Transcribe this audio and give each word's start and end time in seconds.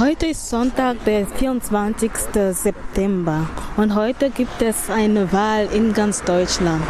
Heute 0.00 0.26
ist 0.26 0.50
Sonntag, 0.50 1.04
der 1.04 1.24
24. 1.24 2.10
September 2.50 3.48
und 3.76 3.94
heute 3.94 4.30
gibt 4.30 4.60
es 4.60 4.90
eine 4.90 5.32
Wahl 5.32 5.68
in 5.72 5.92
ganz 5.92 6.24
Deutschland. 6.24 6.82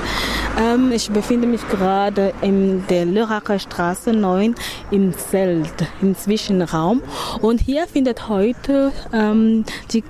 Ähm, 0.58 0.90
ich 0.90 1.10
befinde 1.10 1.46
mich 1.46 1.60
gerade 1.68 2.32
in 2.40 2.86
der 2.86 3.04
Lörracher 3.04 3.58
Straße 3.58 4.14
9 4.14 4.54
im 4.90 5.12
Zelt, 5.18 5.86
im 6.00 6.16
Zwischenraum 6.16 7.02
und 7.42 7.60
hier 7.60 7.86
findet 7.86 8.30
heute 8.30 8.90
ähm, 9.12 9.66
die 9.92 10.02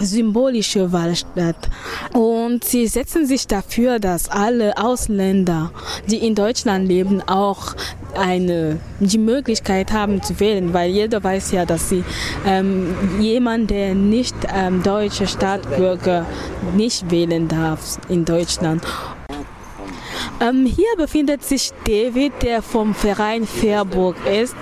symbolische 0.00 0.90
Wahl 0.90 1.14
statt. 1.14 1.68
Und 2.12 2.64
sie 2.64 2.88
setzen 2.88 3.24
sich 3.24 3.46
dafür, 3.46 4.00
dass 4.00 4.28
alle 4.28 4.76
Ausländer, 4.78 5.70
die 6.10 6.26
in 6.26 6.34
Deutschland 6.34 6.88
leben, 6.88 7.22
auch 7.28 7.76
eine, 8.16 8.78
die 9.00 9.18
Möglichkeit 9.18 9.92
haben 9.92 10.22
zu 10.22 10.38
wählen, 10.40 10.72
weil 10.72 10.90
jeder 10.90 11.22
weiß 11.22 11.52
ja, 11.52 11.64
dass 11.64 11.88
sie 11.88 12.04
ähm, 12.46 12.94
jemand, 13.20 13.70
der 13.70 13.94
nicht 13.94 14.34
ähm, 14.54 14.82
deutscher 14.82 15.26
Staatsbürger 15.26 16.26
nicht 16.76 17.10
wählen 17.10 17.48
darf 17.48 17.98
in 18.08 18.24
Deutschland. 18.24 18.82
Ähm, 20.42 20.66
hier 20.66 20.96
befindet 20.96 21.44
sich 21.44 21.70
David, 21.86 22.32
der 22.42 22.62
vom 22.62 22.94
Verein 22.94 23.46
Fairburg 23.46 24.16
ist. 24.26 24.56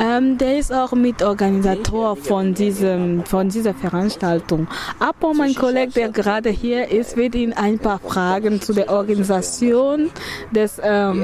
Ähm, 0.00 0.38
der 0.38 0.56
ist 0.56 0.72
auch 0.72 0.92
Mitorganisator 0.92 2.16
von, 2.16 2.54
diesem, 2.54 3.22
von 3.24 3.50
dieser 3.50 3.74
Veranstaltung. 3.74 4.66
Aber 4.98 5.34
mein 5.34 5.54
Kollege, 5.54 5.92
der 5.92 6.08
gerade 6.08 6.48
hier 6.48 6.90
ist, 6.90 7.18
wird 7.18 7.34
Ihnen 7.34 7.52
ein 7.52 7.78
paar 7.78 7.98
Fragen 7.98 8.62
zu 8.62 8.72
der 8.72 8.90
Organisation 8.90 10.10
des, 10.52 10.80
ähm, 10.82 11.22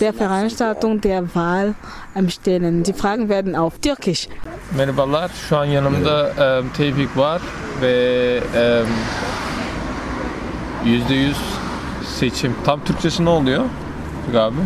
der 0.00 0.12
Veranstaltung 0.12 1.00
der 1.00 1.34
Wahl 1.34 1.74
ähm, 2.14 2.28
stellen. 2.30 2.84
Die 2.84 2.92
Fragen 2.92 3.28
werden 3.28 3.56
auf 3.56 3.80
Türkisch. 3.80 4.28
Merhabalar, 4.76 5.30
şu 5.48 5.56
an 5.56 5.70
yanımda 5.70 6.28
e, 6.38 6.62
Tevfik 6.76 7.16
var 7.16 7.40
ve 7.80 8.42
e, 8.54 8.84
%100 10.84 11.57
seçim. 12.08 12.54
Tam 12.64 12.84
Türkçesi 12.84 13.24
ne 13.24 13.28
oluyor 13.28 13.64
abi? 14.36 14.56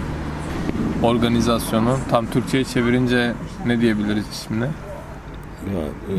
Organizasyonu 1.03 1.99
tam 2.11 2.27
Türkçe'ye 2.27 2.65
çevirince 2.65 3.33
ne 3.67 3.81
diyebiliriz 3.81 4.25
ismine? 4.33 4.69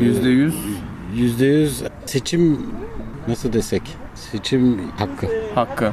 Yüzde 0.00 0.28
yüz 0.28 0.54
Yüzde 1.14 1.46
yüz 1.46 1.82
seçim 2.06 2.58
nasıl 3.28 3.52
desek? 3.52 3.82
Seçim 4.14 4.80
hakkı. 4.98 5.26
hakkı. 5.54 5.92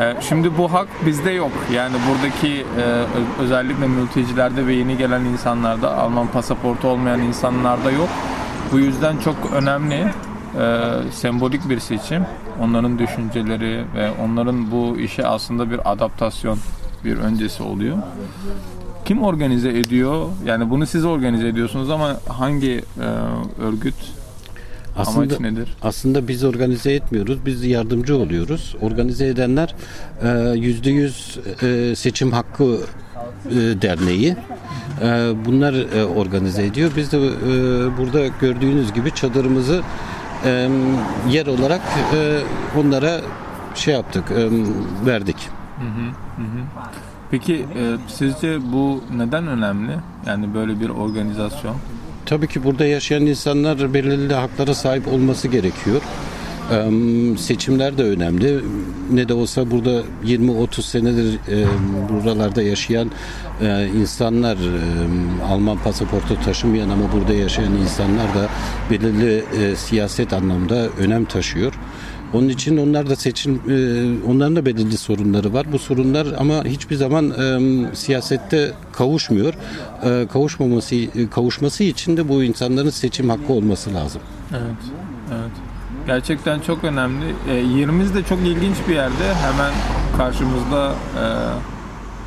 Ee, 0.00 0.14
Şimdi 0.28 0.58
bu 0.58 0.72
hak 0.72 0.88
bizde 1.06 1.30
yok. 1.30 1.52
Yani 1.74 1.96
buradaki 2.10 2.48
e, 2.48 3.04
özellikle 3.42 3.86
mültecilerde 3.86 4.66
ve 4.66 4.72
yeni 4.74 4.96
gelen 4.96 5.24
insanlarda, 5.24 5.98
Alman 5.98 6.26
pasaportu 6.26 6.88
olmayan 6.88 7.20
insanlarda 7.20 7.90
yok. 7.90 8.08
Bu 8.72 8.78
yüzden 8.78 9.16
çok 9.16 9.36
önemli, 9.52 10.06
e, 10.58 11.12
sembolik 11.12 11.68
bir 11.70 11.78
seçim. 11.80 12.22
Onların 12.62 12.98
düşünceleri 12.98 13.84
ve 13.96 14.10
onların 14.24 14.70
bu 14.70 14.98
işe 14.98 15.26
aslında 15.26 15.70
bir 15.70 15.92
adaptasyon, 15.92 16.58
bir 17.04 17.16
öncesi 17.16 17.62
oluyor. 17.62 17.96
Kim 19.04 19.22
organize 19.22 19.68
ediyor? 19.68 20.28
Yani 20.46 20.70
bunu 20.70 20.86
siz 20.86 21.04
organize 21.04 21.48
ediyorsunuz 21.48 21.90
ama 21.90 22.16
hangi 22.28 22.84
e, 23.00 23.06
örgüt? 23.62 23.94
Aslında 24.96 25.34
Amaç 25.34 25.40
nedir? 25.40 25.76
aslında 25.82 26.28
biz 26.28 26.44
organize 26.44 26.92
etmiyoruz. 26.92 27.38
Biz 27.46 27.64
yardımcı 27.64 28.16
oluyoruz. 28.16 28.76
Organize 28.80 29.26
edenler 29.26 29.74
e, 30.22 30.58
yüzde 30.58 30.90
yüz 30.90 31.38
e, 31.62 31.96
seçim 31.96 32.32
hakkı 32.32 32.78
e, 33.50 33.54
derneği. 33.54 34.36
Bunlar 35.46 35.74
organize 36.16 36.66
ediyor. 36.66 36.90
Biz 36.96 37.12
de 37.12 37.18
burada 37.98 38.26
gördüğünüz 38.40 38.92
gibi 38.92 39.14
çadırımızı 39.14 39.82
e, 40.44 40.68
yer 41.30 41.46
olarak 41.46 41.80
e, 42.14 42.40
onlara 42.78 43.20
şey 43.74 43.94
yaptık, 43.94 44.24
e, 44.30 44.48
verdik. 45.06 45.48
Peki 47.30 47.54
e, 47.54 47.96
sizce 48.08 48.72
bu 48.72 49.02
neden 49.16 49.46
önemli? 49.46 49.92
Yani 50.26 50.54
böyle 50.54 50.80
bir 50.80 50.88
organizasyon. 50.88 51.76
Tabii 52.26 52.48
ki 52.48 52.64
burada 52.64 52.86
yaşayan 52.86 53.26
insanlar 53.26 53.94
belirli 53.94 54.34
haklara 54.34 54.74
sahip 54.74 55.08
olması 55.08 55.48
gerekiyor. 55.48 56.00
Seçimler 57.38 57.98
de 57.98 58.02
önemli. 58.02 58.60
Ne 59.12 59.28
de 59.28 59.34
olsa 59.34 59.70
burada 59.70 60.02
20-30 60.24 60.82
senedir 60.82 61.38
buralarda 62.08 62.62
yaşayan 62.62 63.10
eee, 63.62 63.90
insanlar, 64.00 64.58
Alman 65.50 65.78
pasaportu 65.78 66.40
taşımayan 66.44 66.88
ama 66.88 67.12
burada 67.12 67.32
yaşayan 67.32 67.72
insanlar 67.72 68.34
da 68.34 68.48
belirli 68.90 69.44
eee, 69.58 69.76
siyaset 69.76 70.32
anlamda 70.32 70.88
önem 70.98 71.24
taşıyor. 71.24 71.72
Onun 72.32 72.48
için 72.48 72.76
onlar 72.76 73.10
da 73.10 73.16
seçim, 73.16 73.60
eee, 73.68 74.30
onların 74.30 74.56
da 74.56 74.66
belirli 74.66 74.96
sorunları 74.96 75.52
var. 75.52 75.66
Bu 75.72 75.78
sorunlar 75.78 76.26
ama 76.38 76.64
hiçbir 76.64 76.96
zaman 76.96 77.32
siyasette 77.94 78.72
kavuşmuyor. 78.92 79.54
Kavuşmaması, 80.32 80.96
kavuşması 81.30 81.84
için 81.84 82.16
de 82.16 82.28
bu 82.28 82.44
insanların 82.44 82.90
seçim 82.90 83.28
hakkı 83.30 83.52
olması 83.52 83.94
lazım. 83.94 84.20
Evet. 84.50 84.92
Evet. 85.30 85.69
Gerçekten 86.06 86.60
çok 86.60 86.84
önemli. 86.84 87.24
E, 87.48 87.54
yerimiz 87.54 88.14
de 88.14 88.22
çok 88.24 88.38
ilginç 88.38 88.76
bir 88.88 88.94
yerde. 88.94 89.34
Hemen 89.34 89.72
karşımızda 90.16 90.92
e, 91.20 91.24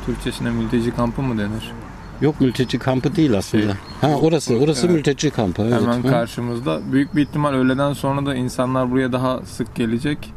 Türkçesine 0.06 0.50
mülteci 0.50 0.94
kampı 0.96 1.22
mı 1.22 1.38
denir? 1.38 1.72
Yok 2.20 2.40
mülteci 2.40 2.78
kampı 2.78 3.16
değil 3.16 3.38
aslında. 3.38 3.72
Ha 4.00 4.08
orası, 4.22 4.56
orası 4.56 4.86
Evet. 4.86 4.96
mülteci 4.96 5.30
kampı. 5.30 5.62
Evet. 5.62 5.80
Hemen 5.82 6.02
karşımızda. 6.02 6.92
Büyük 6.92 7.16
bir 7.16 7.22
ihtimal 7.22 7.52
öğleden 7.52 7.92
sonra 7.92 8.26
da 8.26 8.34
insanlar 8.34 8.90
buraya 8.90 9.12
daha 9.12 9.40
sık 9.44 9.74
gelecek. 9.74 10.32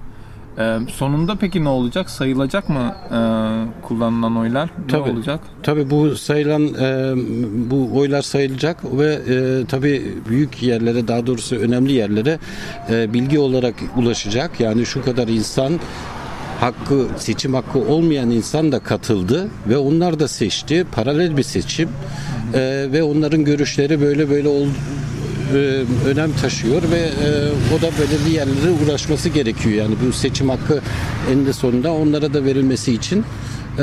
E, 0.59 0.78
sonunda 0.91 1.35
peki 1.35 1.63
ne 1.63 1.69
olacak? 1.69 2.09
Sayılacak 2.09 2.69
mı 2.69 2.95
e, 3.12 3.19
kullanılan 3.88 4.38
oylar? 4.38 4.69
Tabii. 4.88 5.09
Ne 5.09 5.13
olacak? 5.13 5.40
Tabii 5.63 5.90
bu 5.90 6.16
sayılan 6.16 6.63
e, 6.68 7.13
bu 7.72 7.90
oylar 7.97 8.22
sayılacak 8.22 8.78
ve 8.97 9.13
e, 9.13 9.66
tabii 9.66 10.13
büyük 10.29 10.63
yerlere 10.63 11.07
daha 11.07 11.28
doğrusu 11.28 11.56
önemli 11.56 11.91
yerlere 11.94 12.40
e, 12.90 13.13
bilgi 13.13 13.40
olarak 13.40 13.75
ulaşacak. 13.97 14.59
Yani 14.59 14.85
şu 14.85 15.06
kadar 15.06 15.28
insan 15.28 15.79
hakkı 16.59 17.07
seçim 17.17 17.53
hakkı 17.53 17.79
olmayan 17.79 18.29
insan 18.29 18.72
da 18.72 18.79
katıldı 18.79 19.47
ve 19.69 19.78
onlar 19.78 20.19
da 20.19 20.28
seçti. 20.28 20.85
Paralel 20.91 21.38
bir 21.38 21.44
seçim 21.44 21.90
E, 22.53 22.88
ve 22.91 23.03
onların 23.03 23.46
görüşleri 23.46 24.01
böyle 24.01 24.29
böyle 24.29 24.47
ol, 24.47 24.67
e, 25.53 25.85
önem 26.09 26.31
taşıyor 26.41 26.81
ve 26.91 27.00
e, 27.00 27.30
o 27.78 27.81
da 27.81 27.88
belirli 27.88 28.35
yerlere 28.35 28.72
ulaşması 28.85 29.30
gerekiyor. 29.30 29.75
Yani 29.75 29.96
bu 30.08 30.13
seçim 30.13 30.50
hakkı 30.50 30.81
eninde 31.31 31.53
sonunda 31.53 31.94
onlara 31.94 32.34
da 32.34 32.46
verilmesi 32.46 32.94
için 32.94 33.25
e, 33.80 33.81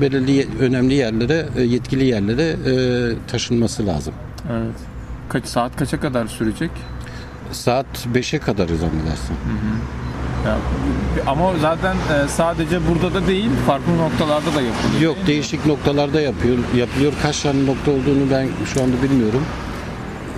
belirli 0.00 0.48
önemli 0.60 0.94
yerlere, 0.94 1.46
e, 1.56 1.62
yetkili 1.62 2.04
yerlere 2.04 2.42
e, 2.42 2.74
taşınması 3.28 3.86
lazım. 3.86 4.14
Evet. 4.52 4.76
Kaç 5.28 5.46
saat 5.46 5.76
kaça 5.76 6.00
kadar 6.00 6.26
sürecek? 6.26 6.70
Saat 7.52 7.86
5'e 8.14 8.38
kadar 8.38 8.66
zannedersin. 8.68 9.36
Ya, 10.46 10.58
ama 11.26 11.52
zaten 11.60 11.96
e, 11.96 12.28
sadece 12.28 12.78
burada 12.88 13.14
da 13.14 13.26
değil, 13.26 13.50
farklı 13.66 13.98
noktalarda 13.98 14.54
da 14.54 14.62
yapılıyor. 14.62 15.00
Yok 15.00 15.16
değişik 15.26 15.66
noktalarda 15.66 16.20
yapıyor 16.20 16.58
yapılıyor. 16.76 17.12
Kaç 17.22 17.40
tane 17.40 17.66
nokta 17.66 17.90
olduğunu 17.90 18.30
ben 18.30 18.48
şu 18.74 18.82
anda 18.82 19.02
bilmiyorum. 19.02 19.42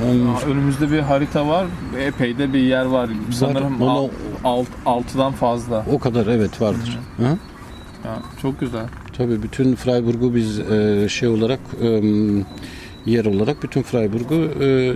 Aa, 0.02 0.46
Önümüzde 0.50 0.90
bir 0.92 0.98
harita 1.00 1.48
var. 1.48 1.66
Epey 1.98 2.38
de 2.38 2.52
bir 2.52 2.58
yer 2.60 2.84
var. 2.84 3.10
Sanırım 3.30 3.82
onu- 3.82 3.90
al, 3.90 4.08
alt, 4.44 4.66
altıdan 4.86 5.32
fazla. 5.32 5.84
o 5.92 5.98
kadar 5.98 6.26
evet 6.26 6.60
vardır. 6.60 6.98
Hı? 7.16 7.22
Ya, 8.04 8.18
çok 8.42 8.60
güzel. 8.60 8.84
Tabii 9.18 9.42
bütün 9.42 9.74
Freiburg'u 9.74 10.34
biz 10.34 10.58
e, 10.60 11.06
şey 11.08 11.28
olarak 11.28 11.60
e, 11.82 11.86
yer 13.06 13.24
olarak 13.24 13.62
bütün 13.62 13.82
Freiburg'u 13.82 14.34
e, 14.64 14.94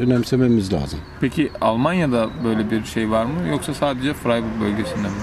önemsememiz 0.00 0.72
lazım. 0.72 0.98
Peki 1.20 1.50
Almanya'da 1.60 2.28
böyle 2.44 2.70
bir 2.70 2.84
şey 2.84 3.10
var 3.10 3.24
mı? 3.24 3.48
Yoksa 3.50 3.74
sadece 3.74 4.14
Freiburg 4.14 4.60
bölgesinde 4.60 5.08
mi? 5.08 5.14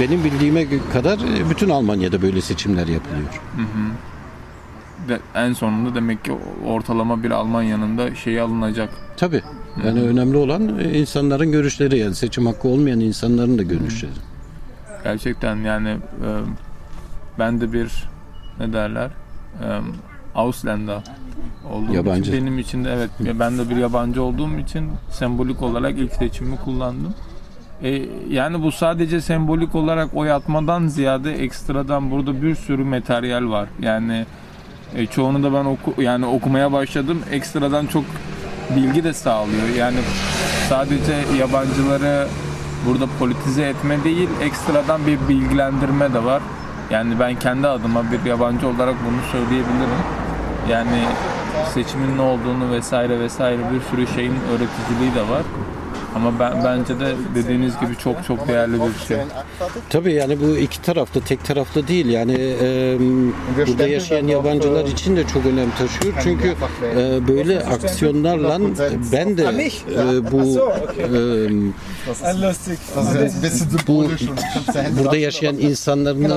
Benim 0.00 0.24
bildiğime 0.24 0.66
kadar 0.92 1.18
e, 1.18 1.50
bütün 1.50 1.68
Almanya'da 1.68 2.22
böyle 2.22 2.40
seçimler 2.40 2.86
yapılıyor. 2.86 3.40
En 5.34 5.52
sonunda 5.52 5.94
demek 5.94 6.24
ki 6.24 6.32
ortalama 6.66 7.22
bir 7.22 7.30
Almanya'nın 7.30 7.98
da 7.98 8.14
şeyi 8.14 8.40
alınacak. 8.40 8.90
Tabii. 9.16 9.42
Yani 9.86 10.00
önemli 10.00 10.36
olan 10.36 10.78
e, 10.78 10.98
insanların 10.98 11.52
görüşleri 11.52 11.98
yani 11.98 12.14
seçim 12.14 12.46
hakkı 12.46 12.68
olmayan 12.68 13.00
insanların 13.00 13.58
da 13.58 13.62
görüşleri. 13.62 14.12
Gerçekten 15.04 15.56
yani 15.56 15.88
e, 15.88 16.28
ben 17.38 17.60
de 17.60 17.72
bir 17.72 18.08
ne 18.60 18.72
derler 18.72 19.10
e, 19.62 19.66
Ausländer 20.34 20.98
olduğum 21.72 21.94
Yabancı. 21.94 22.20
için 22.20 22.32
benim 22.32 22.58
için 22.58 22.84
de 22.84 22.92
evet 22.92 23.10
ben 23.40 23.58
de 23.58 23.70
bir 23.70 23.76
yabancı 23.76 24.22
olduğum 24.22 24.58
için 24.58 24.90
sembolik 25.10 25.62
olarak 25.62 25.98
ilk 25.98 26.12
seçimi 26.12 26.56
kullandım. 26.56 27.14
E, 27.82 28.02
yani 28.30 28.62
bu 28.62 28.72
sadece 28.72 29.20
sembolik 29.20 29.74
olarak 29.74 30.14
oy 30.14 30.32
atmadan 30.32 30.86
ziyade 30.86 31.34
ekstradan 31.34 32.10
burada 32.10 32.42
bir 32.42 32.54
sürü 32.54 32.84
materyal 32.84 33.50
var. 33.50 33.68
Yani 33.80 34.26
E, 34.94 35.06
çoğunu 35.06 35.42
da 35.42 35.52
ben 35.52 35.64
oku 35.64 36.02
yani 36.02 36.26
okumaya 36.26 36.72
başladım. 36.72 37.22
Ekstradan 37.30 37.86
çok 37.86 38.04
bilgi 38.76 39.04
de 39.04 39.12
sağlıyor. 39.12 39.68
Yani 39.76 39.98
sadece 40.68 41.14
yabancıları 41.38 42.28
burada 42.86 43.06
politize 43.18 43.62
etme 43.62 44.04
değil, 44.04 44.28
ekstradan 44.42 45.06
bir 45.06 45.18
bilgilendirme 45.28 46.14
de 46.14 46.24
var. 46.24 46.42
Yani 46.90 47.20
ben 47.20 47.38
kendi 47.38 47.68
adıma 47.68 48.04
bir 48.12 48.30
yabancı 48.30 48.68
olarak 48.68 48.94
bunu 49.06 49.20
söyleyebilirim. 49.32 50.00
Yani 50.70 51.04
seçimin 51.74 52.18
ne 52.18 52.22
olduğunu 52.22 52.72
vesaire 52.72 53.20
vesaire 53.20 53.60
bir 53.72 53.80
sürü 53.80 54.14
şeyin 54.14 54.34
öğreticiliği 54.50 55.14
de 55.14 55.28
var. 55.28 55.42
Ama 56.16 56.32
ben 56.40 56.64
bence 56.64 57.00
de 57.00 57.14
dediğiniz 57.34 57.72
gibi 57.80 57.96
çok 58.04 58.24
çok 58.24 58.48
değerli 58.48 58.72
bir 58.74 59.06
şey. 59.08 59.16
Tabii 59.90 60.12
yani 60.12 60.40
bu 60.40 60.56
iki 60.56 60.82
taraflı, 60.82 61.20
tek 61.20 61.44
taraflı 61.44 61.88
değil. 61.88 62.06
Yani 62.06 62.32
e, 62.62 62.96
burada 63.66 63.88
yaşayan 63.88 64.26
yabancılar 64.26 64.84
için 64.84 65.16
de 65.16 65.26
çok 65.26 65.46
önem 65.46 65.70
taşıyor. 65.70 66.14
Çünkü 66.22 66.54
e, 66.96 67.28
böyle 67.28 67.64
aksiyonlarla 67.64 68.58
ben 69.12 69.36
de 69.36 69.42
e, 69.92 70.32
bu 70.32 70.40
e, 70.98 71.50
bu 73.88 74.04
burada 74.98 75.16
yaşayan 75.16 75.56
insanların 75.58 76.30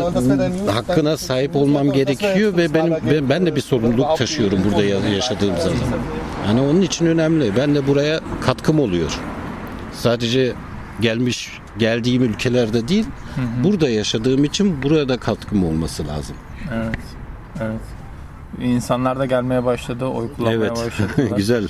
hakkına 0.68 1.18
sahip 1.18 1.56
olmam 1.56 1.92
gerekiyor 1.92 2.58
ve 2.58 2.74
benim 2.74 3.30
ben 3.30 3.46
de 3.46 3.56
bir 3.56 3.62
sorumluluk 3.62 4.18
taşıyorum 4.18 4.60
burada 4.70 4.84
ya- 4.84 5.10
yaşadığım 5.16 5.58
zaman. 5.58 5.78
Yani 6.48 6.62
onun 6.62 6.82
için 6.82 7.06
önemli. 7.06 7.52
Ben 7.58 7.76
de 7.76 7.88
buraya 7.88 8.20
katkım 8.42 8.80
oluyor. 8.80 9.20
Sadece 9.94 10.54
gelmiş 11.02 11.60
geldiğim 11.78 12.24
ülkelerde 12.24 12.88
değil, 12.88 13.06
burada 13.64 13.90
yaşadığım 13.90 14.44
için 14.44 14.84
burada 14.84 15.18
katkım 15.18 15.64
olması 15.66 16.08
lazım. 16.08 16.36
Evet. 16.74 16.96
Evet. 17.62 17.82
İnsanlar 18.62 19.20
da 19.20 19.26
gelmeye 19.26 19.66
başladı, 19.66 20.06
oy 20.06 20.34
kullanmaya 20.34 20.58
Evet. 20.58 20.72
başladılar. 20.72 21.38
Güzel. 21.38 21.68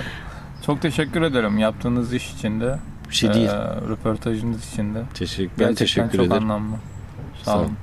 Çok 0.66 0.82
teşekkür 0.82 1.22
ederim 1.22 1.58
yaptığınız 1.58 2.12
iş 2.14 2.32
için 2.34 2.60
de. 2.60 2.78
Bir 3.10 3.14
şey 3.14 3.34
değil. 3.34 3.48
e, 3.48 3.74
röportajınız 3.88 4.72
için 4.72 4.94
de. 4.94 5.02
Teşekkür 5.14 5.50
ben 5.58 5.68
Gerçekten 5.68 5.74
teşekkür 5.86 6.18
çok 6.18 6.26
ederim. 6.26 6.42
anlamlı. 6.50 6.76
Sağ 7.42 7.50
Sağ 7.50 7.56
olun. 7.56 7.64
olun. 7.64 7.76